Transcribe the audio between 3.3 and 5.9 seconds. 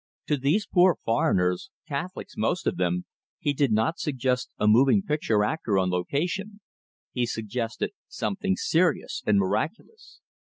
he did not suggest a moving picture actor